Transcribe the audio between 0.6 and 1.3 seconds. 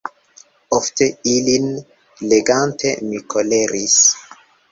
Ofte,